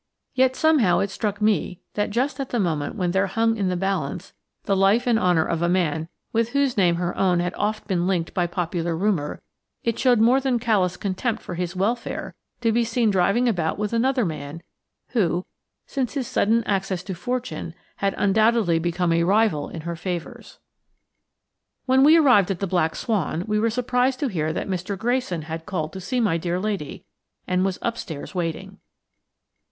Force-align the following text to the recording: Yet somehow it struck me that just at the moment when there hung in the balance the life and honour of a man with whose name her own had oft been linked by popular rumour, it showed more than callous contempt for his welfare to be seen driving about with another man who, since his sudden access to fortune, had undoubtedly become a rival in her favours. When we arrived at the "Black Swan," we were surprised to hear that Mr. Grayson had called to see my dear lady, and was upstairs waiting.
Yet 0.33 0.55
somehow 0.55 0.97
it 0.97 1.11
struck 1.11 1.43
me 1.43 1.79
that 1.93 2.09
just 2.09 2.39
at 2.39 2.49
the 2.49 2.59
moment 2.59 2.95
when 2.95 3.11
there 3.11 3.27
hung 3.27 3.55
in 3.55 3.69
the 3.69 3.75
balance 3.77 4.33
the 4.63 4.75
life 4.75 5.05
and 5.05 5.19
honour 5.19 5.45
of 5.45 5.61
a 5.61 5.69
man 5.69 6.07
with 6.33 6.53
whose 6.53 6.75
name 6.75 6.95
her 6.95 7.15
own 7.15 7.39
had 7.39 7.53
oft 7.53 7.87
been 7.87 8.07
linked 8.07 8.33
by 8.33 8.47
popular 8.47 8.97
rumour, 8.97 9.43
it 9.83 9.99
showed 9.99 10.17
more 10.19 10.39
than 10.41 10.57
callous 10.57 10.97
contempt 10.97 11.43
for 11.43 11.53
his 11.53 11.75
welfare 11.75 12.33
to 12.61 12.71
be 12.71 12.83
seen 12.83 13.11
driving 13.11 13.47
about 13.47 13.77
with 13.77 13.93
another 13.93 14.25
man 14.25 14.63
who, 15.09 15.45
since 15.85 16.15
his 16.15 16.25
sudden 16.25 16.63
access 16.63 17.03
to 17.03 17.13
fortune, 17.13 17.75
had 17.97 18.15
undoubtedly 18.17 18.79
become 18.79 19.13
a 19.13 19.21
rival 19.23 19.69
in 19.69 19.81
her 19.81 19.95
favours. 19.95 20.57
When 21.85 22.03
we 22.03 22.17
arrived 22.17 22.49
at 22.49 22.57
the 22.57 22.65
"Black 22.65 22.95
Swan," 22.95 23.43
we 23.45 23.59
were 23.59 23.69
surprised 23.69 24.19
to 24.21 24.29
hear 24.29 24.51
that 24.51 24.67
Mr. 24.67 24.97
Grayson 24.97 25.43
had 25.43 25.67
called 25.67 25.93
to 25.93 26.01
see 26.01 26.19
my 26.19 26.37
dear 26.37 26.59
lady, 26.59 27.05
and 27.45 27.63
was 27.63 27.77
upstairs 27.83 28.33
waiting. 28.33 28.79